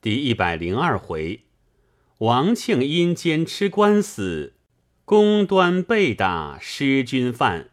[0.00, 1.44] 第一百零二回，
[2.18, 4.54] 王庆阴间吃官司，
[5.04, 7.70] 公端被打失军犯。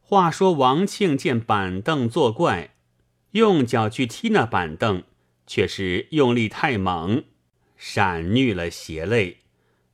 [0.00, 2.74] 话说王庆见板凳作怪，
[3.32, 5.02] 用脚去踢那板凳，
[5.46, 7.24] 却是用力太猛，
[7.76, 9.38] 闪虐了血泪，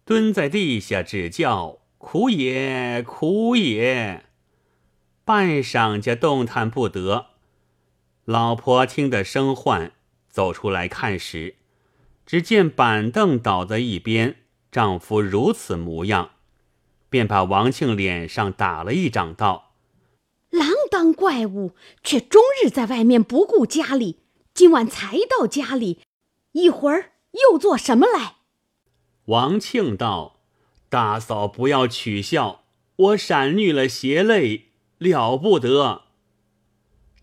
[0.04, 4.26] 蹲在地下只叫苦也苦也。
[5.24, 7.26] 半晌家动弹不得，
[8.24, 9.92] 老婆听得生唤。
[10.30, 11.56] 走出来看时，
[12.24, 14.36] 只见板凳倒在一边，
[14.70, 16.30] 丈夫如此模样，
[17.08, 19.72] 便把王庆脸上打了一掌，道
[20.50, 24.20] ：“狼当怪物，却终日在外面不顾家里，
[24.54, 26.00] 今晚才到家里，
[26.52, 27.12] 一会儿
[27.50, 28.36] 又做什么来？”
[29.26, 30.40] 王庆道
[30.88, 32.64] ：“大嫂不要取笑，
[32.96, 36.04] 我闪绿了邪泪，了不得。”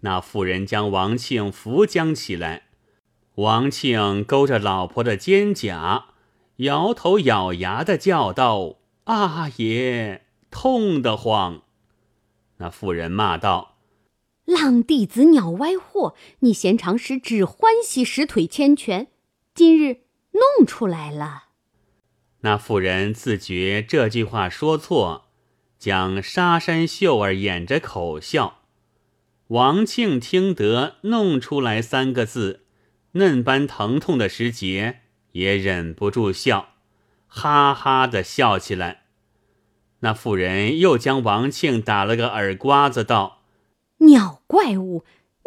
[0.02, 2.67] 那妇人将王庆扶将起来。
[3.38, 6.06] 王庆勾着老婆的肩胛，
[6.58, 11.62] 摇头咬牙的叫道：“阿爷，痛得慌！”
[12.58, 13.76] 那妇人骂道
[14.46, 16.16] ：“浪弟子鸟歪货！
[16.40, 19.10] 你闲常时只欢喜使腿牵拳，
[19.54, 21.44] 今日弄出来了。”
[22.42, 25.26] 那妇人自觉这句话说错，
[25.78, 28.62] 将沙山秀儿掩着口笑。
[29.50, 32.64] 王庆听得“弄出来”三个字。
[33.18, 35.02] 嫩般疼痛的时节，
[35.34, 36.76] 也忍不住笑，
[37.28, 39.04] 哈哈的笑起来。
[40.00, 43.44] 那妇人又将王庆打了个耳刮子，道
[44.06, 45.04] ：“鸟怪物，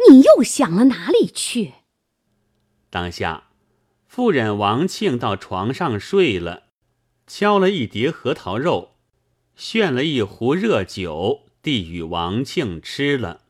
[0.09, 1.75] 你又想了哪里去？”
[2.91, 3.45] 当下，
[4.09, 6.65] 妇人王庆到床上睡了，
[7.29, 8.97] 敲了一碟核桃肉，
[9.55, 13.43] 炫了一壶热酒，递与王庆吃了。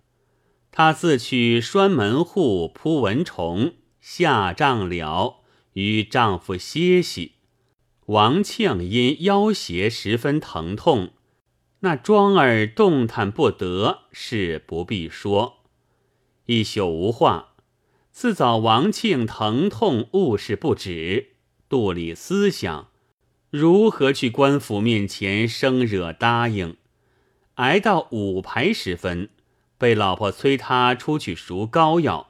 [0.70, 3.72] 他自去拴门户，扑蚊虫。
[4.00, 5.42] 下帐了，
[5.74, 7.32] 与丈夫歇息。
[8.06, 11.10] 王庆因腰胁十分疼痛，
[11.80, 15.58] 那庄儿动弹不得，是不必说。
[16.46, 17.48] 一宿无话。
[18.10, 21.34] 自早王庆疼痛误事不止，
[21.68, 22.88] 肚里思想
[23.50, 26.76] 如何去官府面前生惹答应。
[27.54, 29.30] 挨到午牌时分，
[29.78, 32.29] 被老婆催他出去赎膏药。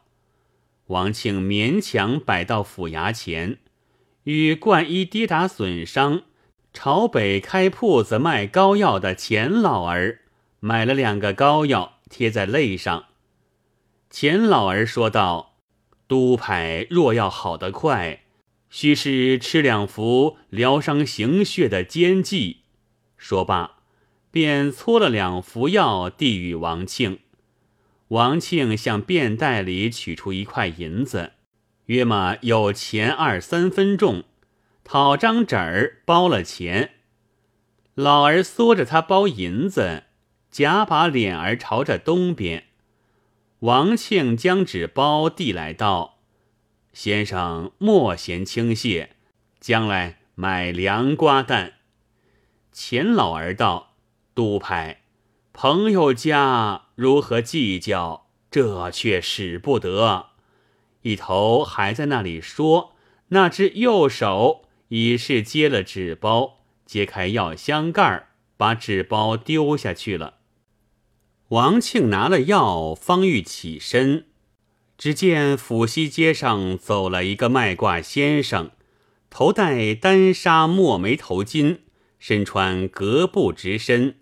[0.90, 3.58] 王庆勉强摆到府衙前，
[4.24, 6.22] 与冠衣跌打损伤、
[6.72, 10.22] 朝北开铺子卖膏药的钱老儿
[10.58, 13.04] 买了两个膏药，贴在肋上。
[14.10, 15.54] 钱老儿说道
[16.08, 18.24] ：“督牌若要好得快，
[18.68, 22.62] 须是吃两服疗伤行血的煎剂。”
[23.16, 23.76] 说罢，
[24.32, 27.20] 便搓了两服药递与王庆。
[28.10, 31.34] 王庆向便袋里取出一块银子，
[31.86, 34.24] 约么有钱二三分重，
[34.82, 36.90] 讨张纸儿包了钱。
[37.94, 40.04] 老儿缩着他包银子，
[40.50, 42.64] 假把脸儿朝着东边。
[43.60, 46.18] 王庆将纸包递来道
[46.92, 49.10] ：“先生莫嫌轻谢，
[49.60, 51.74] 将来买凉瓜蛋。”
[52.72, 53.94] 钱老儿道
[54.34, 54.99] ：“都派。”
[55.62, 58.28] 朋友家如何计较？
[58.50, 60.30] 这却使不得。
[61.02, 62.94] 一头还在那里说，
[63.28, 70.36] 那只右手已是接了纸包，揭开药箱盖，把纸包丢下去了。
[71.48, 74.24] 王庆拿了药，方欲起身，
[74.96, 78.70] 只见府西街上走了一个卖卦先生，
[79.28, 81.80] 头戴单纱墨眉头巾，
[82.18, 84.19] 身穿格布直身。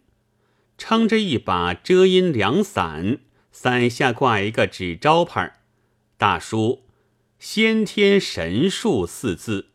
[0.78, 3.18] 撑着一把遮阴凉伞，
[3.50, 5.58] 伞下挂一个纸招牌，
[6.16, 6.84] 大书
[7.38, 9.66] “先天神术”四字，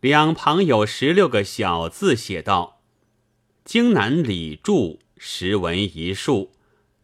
[0.00, 2.82] 两旁有十六个小字，写道
[3.64, 6.52] ：“京南李柱识文一术，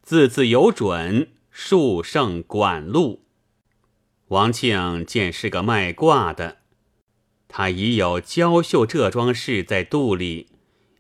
[0.03, 3.22] 字字有准，术胜管路。”
[4.28, 6.59] 王庆见是个卖卦的，
[7.48, 10.48] 他已有娇绣这桩事在肚里。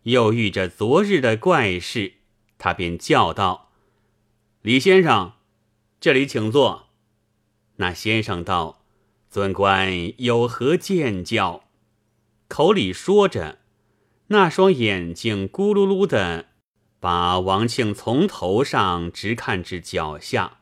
[0.06, 2.14] 又遇着昨日的怪事，
[2.58, 3.72] 他便叫道
[4.62, 5.32] ：“李先生，
[6.00, 6.90] 这里请坐。”
[7.78, 8.84] 那先生道
[9.28, 11.64] ：“尊官有何见教？”
[12.46, 13.58] 口里说着，
[14.28, 16.50] 那双眼睛咕噜噜的，
[17.00, 20.58] 把王庆从头上直看至脚下。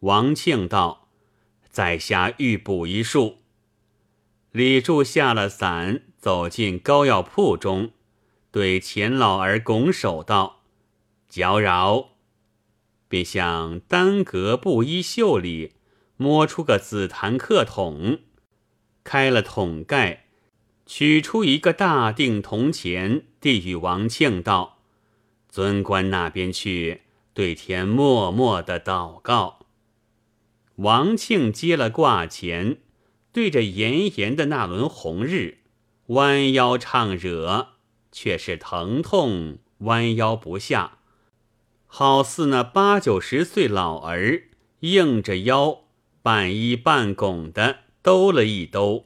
[0.00, 1.08] 王庆道
[1.70, 3.42] ：“在下欲补一术。”
[4.50, 7.92] 李柱下了伞，走进膏药铺中。
[8.56, 10.62] 对钱老儿拱手道
[11.28, 12.12] ：“搅扰。”
[13.06, 15.74] 便向单格布衣袖里
[16.16, 18.20] 摸出个紫檀刻筒，
[19.04, 20.24] 开了筒盖，
[20.86, 24.78] 取出一个大锭铜钱，递与王庆道
[25.50, 27.02] ：“尊官那边去，
[27.34, 29.66] 对天默默的祷告。”
[30.76, 32.78] 王庆接了挂钱，
[33.30, 35.58] 对着炎炎的那轮红日，
[36.06, 37.75] 弯腰唱惹，
[38.16, 41.00] 却是疼痛，弯腰不下，
[41.86, 44.44] 好似那八九十岁老儿
[44.80, 45.82] 硬着腰，
[46.22, 49.04] 半依半拱的兜了一兜，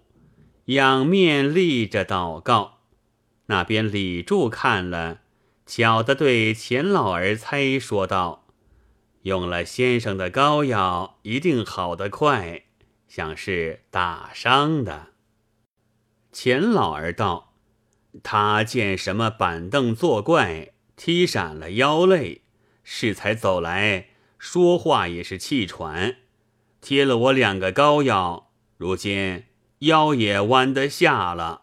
[0.66, 2.78] 仰面立着祷告。
[3.46, 5.22] 那边李柱看了，
[5.66, 8.46] 巧的对钱老儿猜说道。
[9.22, 12.62] 用了先生的膏药，一定好得快，
[13.08, 15.08] 像是打伤的。
[16.30, 17.49] 钱老儿道
[18.22, 22.42] ：“他见什么板凳作怪，踢闪了腰肋，
[22.82, 24.08] 适才走来
[24.38, 26.16] 说话也是气喘，
[26.80, 29.44] 贴了我两个膏药，如今
[29.80, 31.62] 腰也弯得下了。”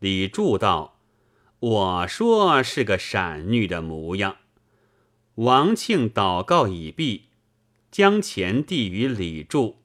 [0.00, 0.98] 李柱道
[1.60, 4.36] ：“我说是个闪女的模样。”
[5.36, 7.30] 王庆祷告已毕，
[7.90, 9.82] 将钱递与李柱。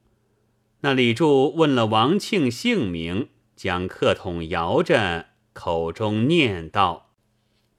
[0.82, 5.29] 那李柱问了王庆姓名，将客筒摇着，
[5.60, 7.10] 口中念道：“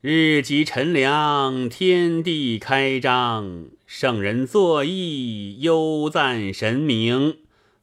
[0.02, 7.38] 日极辰良，天地开张，圣人作义，悠赞神明，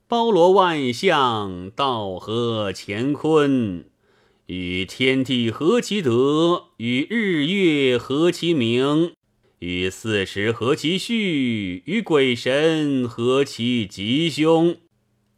[0.08, 3.86] 包罗万象，道合乾坤，
[4.46, 9.14] 与天地合其德，与日月合其明。”
[9.58, 14.78] 与四时合其序，与鬼神合其吉凶。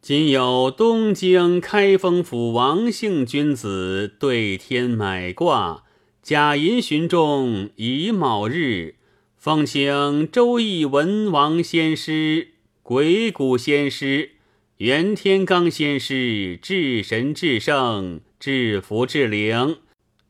[0.02, 5.84] 今有东京开封府王姓君子对天买卦，
[6.22, 8.94] 假银旬中乙卯日，
[9.36, 12.48] 奉请周易文王先师、
[12.82, 14.30] 鬼谷先师、
[14.78, 19.76] 袁天罡先师，至神至圣，至福至灵。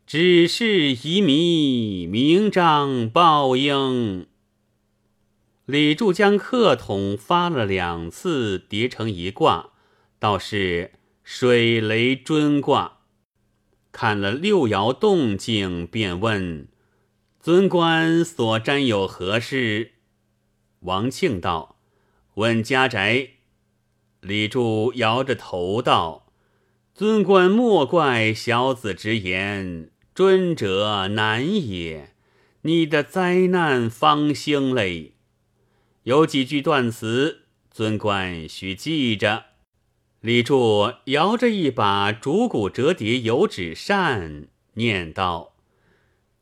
[0.04, 4.26] 只是遗迷，明章报应。
[5.70, 9.70] 李柱将客筒发了两次，叠成一卦，
[10.18, 12.98] 倒是水雷尊卦。
[13.92, 16.66] 看了六爻动静，便问
[17.38, 19.92] 尊官所占有何事？
[20.80, 21.76] 王庆道
[22.34, 23.28] ：“问家宅。”
[24.20, 26.32] 李柱摇着头道
[26.92, 32.14] ：“尊官莫怪小子直言。”尊者难也，
[32.62, 35.12] 你的灾难方兴嘞。
[36.10, 39.44] 有几句断词，尊官须记着。
[40.20, 45.52] 李柱摇着一把竹骨折叠油纸扇，念道：“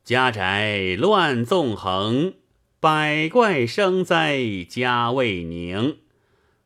[0.03, 2.33] 家宅乱纵横，
[2.79, 5.99] 百怪生灾家未宁。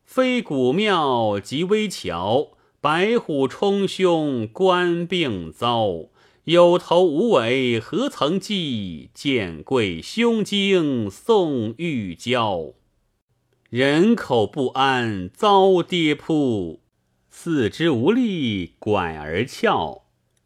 [0.06, 6.06] 非古庙即危桥，白虎冲凶官病遭。”
[6.46, 9.10] 有头无尾何曾记？
[9.14, 12.72] 见贵胸襟送玉娇。
[13.74, 16.84] 人口不安遭跌扑，
[17.32, 20.04] 四肢无力拐而翘。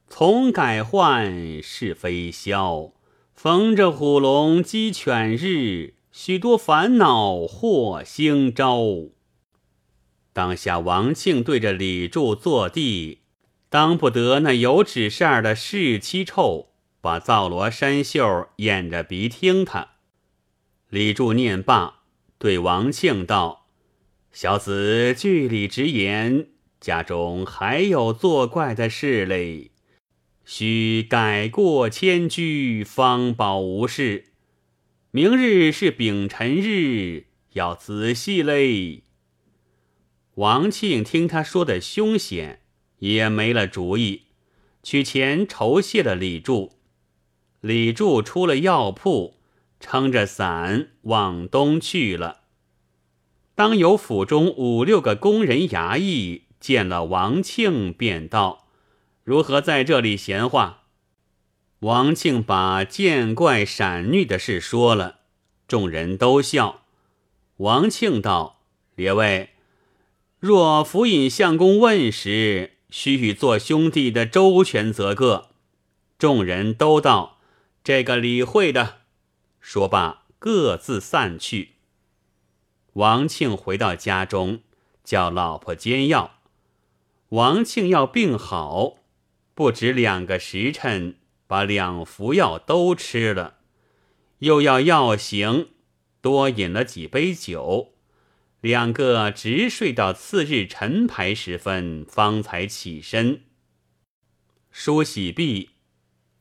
[0.07, 2.93] 从改换是非消，
[3.35, 8.79] 逢着虎龙鸡犬日，许多烦恼祸星招。
[10.31, 13.23] 当下王庆对着李柱坐地。
[13.67, 16.69] 当不得那油纸扇的士气臭，
[17.01, 19.95] 把皂罗衫袖掩着鼻听他。
[20.87, 21.96] 李柱念罢，
[22.37, 23.67] 对王庆道
[24.31, 26.47] ：“小子据理直言，
[26.79, 29.71] 家中还有作怪的事嘞，
[30.45, 34.25] 须改过迁居，方保无事。
[35.11, 39.03] 明日是丙辰日，要仔细嘞。”
[40.35, 42.61] 王庆听他说的凶险。
[42.99, 44.23] 也没了主意，
[44.81, 46.79] 取钱酬谢了李柱。
[47.61, 49.36] 李柱出了药铺，
[49.79, 52.41] 撑着伞往东去了。
[53.55, 58.67] 当有府中五六个工人衙役见了王庆，便道
[59.23, 60.83] ：“如何在这里闲话？”
[61.81, 65.19] 王庆把见怪闪虐的事说了，
[65.67, 66.81] 众人都笑。
[67.57, 68.61] 王庆道
[68.95, 69.49] ：“列位，
[70.39, 75.49] 若府尹相公问时。”须与做兄弟的周全则个，
[76.17, 77.37] 众人都道
[77.83, 78.99] 这个理会的。
[79.59, 81.73] 说罢，各自散去。
[82.93, 84.61] 王庆回到家中，
[85.03, 86.39] 叫老婆煎药。
[87.29, 88.99] 王庆要病好，
[89.53, 93.57] 不止两个时辰，把两服药都吃了，
[94.39, 95.69] 又要药行，
[96.21, 97.93] 多饮了几杯酒，
[98.61, 103.41] 两个直睡到次日晨牌时分，方才起身。
[104.71, 105.71] 梳洗毕，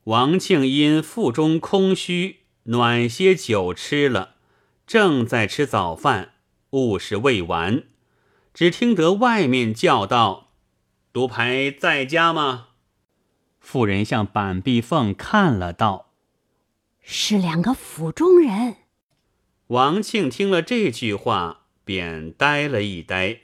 [0.05, 4.35] 王庆因腹中空虚，暖些酒吃了，
[4.85, 6.35] 正在吃早饭，
[6.69, 7.83] 物事未完，
[8.53, 10.51] 只听得外面叫道
[11.11, 12.69] ：“独排在家吗？”
[13.59, 16.11] 妇人向板壁缝看了，道
[17.01, 18.77] ：“是两个府中人。”
[19.67, 21.63] 王庆听了这句话。
[21.87, 23.43] 便呆了一呆，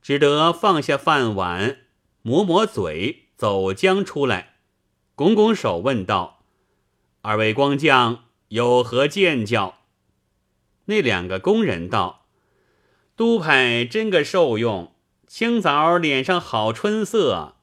[0.00, 1.78] 只得放下饭碗，
[2.22, 4.54] 抹抹嘴，走将出来，
[5.16, 6.44] 拱拱手问道
[7.22, 9.78] ：“二位光将有何见教？”
[10.86, 12.26] 那两个工人道
[13.16, 14.94] ：“督派真个受用，
[15.26, 17.56] 清早脸上好春色。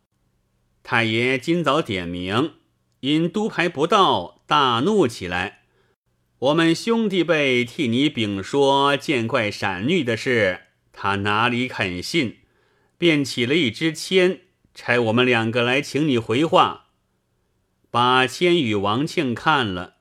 [0.81, 2.53] 太爷今早点名，
[3.01, 5.59] 因督牌不到，大怒起来。”
[6.39, 10.61] 我们兄弟辈替你禀说见怪闪绿的事，
[10.93, 12.37] 他哪里肯信？
[12.97, 14.39] 便起了一支签，
[14.73, 16.87] 差我们两个来请你回话。
[17.91, 19.97] 把签与王庆看了，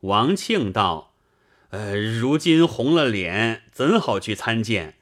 [0.00, 1.14] 王庆道
[1.70, 4.96] ：“呃，如今红了脸，怎好去参见？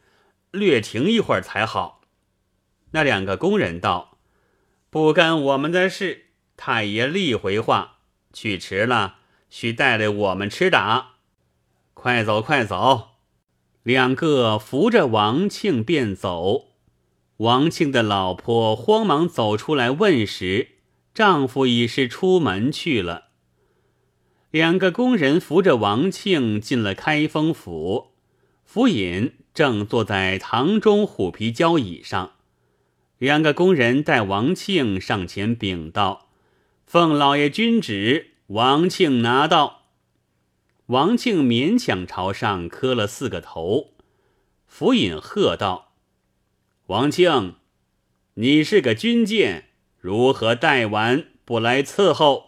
[0.51, 2.03] 略停一会儿才好。”
[2.93, 4.19] 那两个工人道
[4.91, 6.27] ：“不干我们的事，
[6.57, 7.99] 太爷立回话，
[8.33, 9.17] 去迟了。”
[9.51, 11.13] 须带来我们吃打，
[11.95, 13.13] 快走快走！
[13.83, 16.73] 两个扶着王庆便走。
[17.39, 20.73] 王庆的老婆慌忙走出来问时，
[21.15, 23.28] 丈夫已是出门去了。
[24.51, 28.13] 两个工人扶着王庆进了开封府，
[28.65, 32.33] 府尹正坐在堂中虎皮交椅上。
[33.19, 36.31] 两个工人带王庆上前禀道
[36.87, 39.83] ：“奉老爷君旨。”王庆拿到，
[40.87, 43.93] 王庆勉强朝上磕了四个头。
[44.67, 45.93] 府尹喝道
[46.89, 47.57] ：“王庆，
[48.35, 49.67] 你是个军舰，
[49.99, 52.48] 如何带完不来伺候？”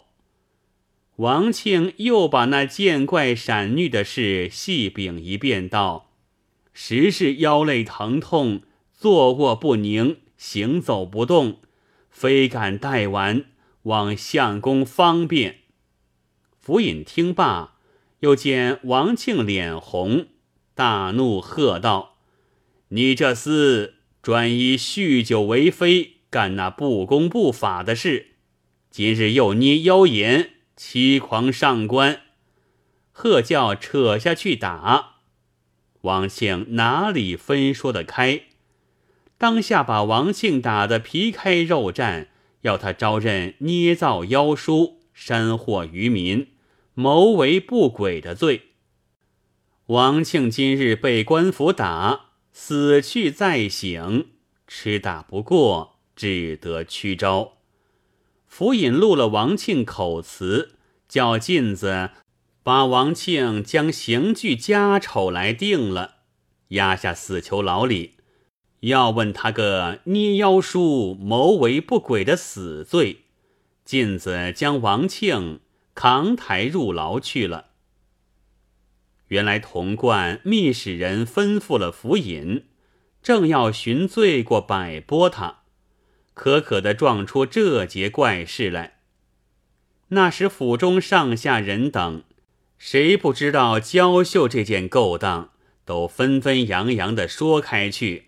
[1.17, 6.11] 王庆又把那见怪闪虐的事细禀一遍，道
[6.73, 8.61] ：“实是腰肋疼痛，
[8.93, 11.59] 坐卧不宁，行走不动，
[12.09, 13.45] 非敢待完，
[13.83, 15.57] 望相公方便。”
[16.59, 17.75] 府尹听罢，
[18.21, 20.27] 又见王庆脸红，
[20.73, 22.17] 大怒，喝道
[22.89, 23.91] ：“你这厮
[24.21, 28.27] 专以酗酒为非，干那不公不法的事，
[28.89, 32.21] 今日又捏妖言，欺狂上官，
[33.11, 35.15] 喝叫扯下去打。”
[36.01, 38.43] 王庆哪里分说得开？
[39.37, 42.27] 当下把王庆打得皮开肉绽，
[42.61, 44.99] 要他招认捏造妖书。
[45.13, 46.47] 山祸于民，
[46.95, 48.69] 谋为不轨的罪。
[49.87, 54.29] 王庆今日被官府打，死去再醒，
[54.67, 57.57] 吃打不过，只得屈招。
[58.51, 60.75] 府尹录了王庆口词，
[61.07, 62.09] 叫镜子
[62.63, 66.15] 把王庆将刑具家丑来定了，
[66.67, 68.15] 押下死囚牢里，
[68.81, 73.21] 要问他个捏妖书、谋为不轨的死罪。
[73.85, 75.61] 晋子将王庆
[75.95, 77.67] 扛抬入牢去了。
[79.29, 82.65] 原来童贯密使人吩咐了府尹，
[83.23, 85.60] 正要寻罪过摆拨他，
[86.33, 88.99] 可可的撞出这节怪事来。
[90.09, 92.23] 那时府中上下人等，
[92.77, 95.51] 谁不知道娇绣这件勾当，
[95.85, 98.27] 都纷纷扬扬的说开去。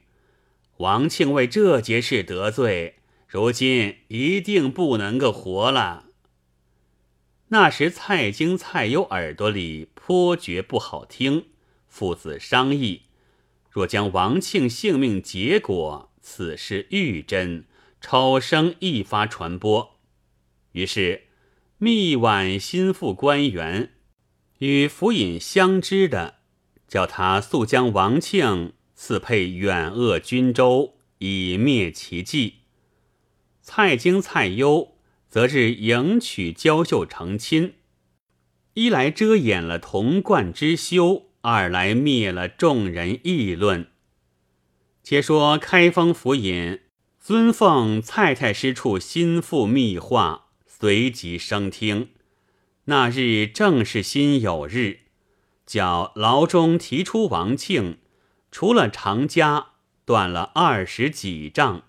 [0.78, 2.96] 王庆为这节事得罪。
[3.28, 6.06] 如今一定不能够活了。
[7.48, 11.48] 那时蔡京、蔡攸耳朵里颇觉不好听，
[11.88, 13.02] 父子商议，
[13.72, 17.66] 若将王庆性命结果，此事愈真，
[18.06, 19.98] 丑声一发传播。
[20.74, 21.24] 于是
[21.78, 23.94] 密婉心腹官员，
[24.60, 26.40] 与府尹相知的，
[26.86, 32.56] 叫他速将王庆赐配远鄂军州，以灭其迹。
[33.62, 34.98] 蔡京、蔡攸
[35.30, 37.76] 则是迎娶娇秀成亲，
[38.74, 43.88] 一来遮掩了童贯之羞，二来灭了众人议论。
[45.02, 46.80] 且说开封府尹
[47.25, 52.10] 尊奉蔡太师处心腹密话，随即升听。
[52.84, 54.98] 那日正是辛酉日，
[55.65, 58.00] 叫牢中提出王庆，
[58.51, 59.68] 除了长家，
[60.03, 61.84] 断了二十几丈。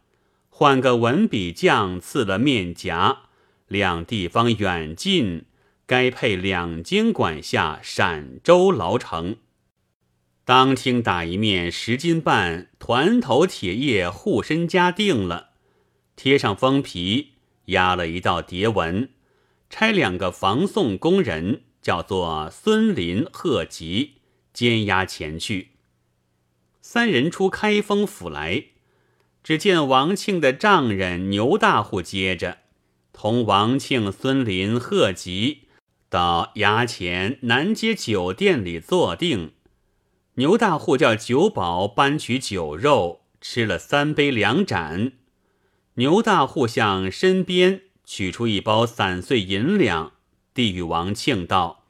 [0.51, 3.23] 换个文笔匠赐了面颊，
[3.67, 5.47] 两地方远近，
[5.85, 9.39] 该配两京管辖陕州牢城。
[10.47, 15.53] 当厅打一面十斤半团头铁叶护身家定了，
[16.17, 17.33] 贴上封皮，
[17.67, 19.09] 压了一道叠纹，
[19.71, 24.17] 差两个防送工人，叫做孙林、贺吉，
[24.53, 25.71] 监押前去。
[26.83, 28.65] 三人出开封府来，
[29.43, 32.59] 只见王庆的丈人牛大户接着，
[33.15, 35.63] 同王庆、孙林、贺吉
[36.11, 39.54] 到衙前南街酒店里坐定。
[40.37, 45.13] 牛大户叫酒保搬取酒肉，吃了三杯两盏。
[45.95, 50.15] 牛大户向身边取出一包散碎银两，
[50.53, 51.85] 递与王庆道：“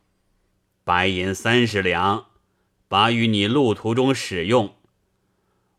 [0.84, 2.26] 白银三十两，
[2.86, 4.74] 把与你路途中使用。”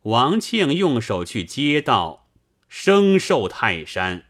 [0.02, 2.28] 王庆用手去接道
[2.68, 4.26] ：“生寿泰山。”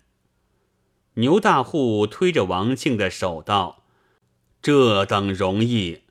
[1.15, 3.86] 牛大户推着王庆的手道
[4.62, 6.01] ：“这等容易。”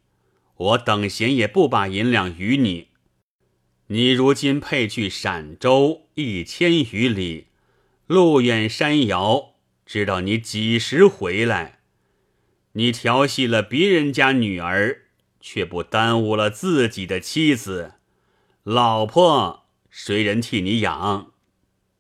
[0.56, 2.88] 我等闲也不把银两与你。
[3.88, 7.48] 你如今配去陕州一千余里，
[8.06, 11.80] 路远山遥，知道你几时回来？
[12.72, 15.02] 你调戏了别人家女儿，
[15.40, 17.94] 却不耽误了自己的妻子、
[18.62, 21.32] 老婆，谁人替你养？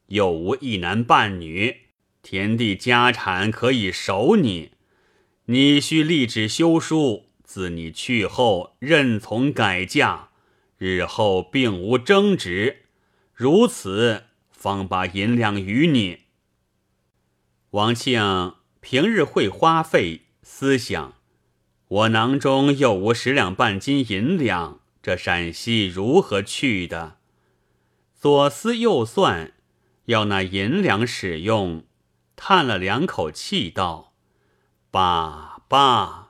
[0.06, 1.76] 又无一男半女，
[2.22, 4.70] 田地家产可以守你，
[5.46, 7.26] 你须立志休书。
[7.44, 10.30] 自你去后，任从改嫁，
[10.78, 12.86] 日后并无争执，
[13.32, 16.20] 如此方把银两与你。
[17.70, 21.14] 王庆平日会花费，思想
[21.86, 27.18] 我囊中又无十两半斤银两，这陕西如何去的？
[28.14, 29.52] 左思右算，
[30.06, 31.84] 要那银两使用，
[32.36, 34.14] 叹了两口气，道
[34.90, 36.22] ：“罢罢。”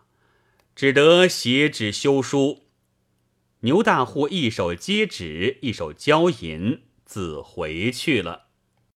[0.75, 2.65] 只得写纸修书，
[3.61, 8.44] 牛大户一手接纸，一手交银，自回去了。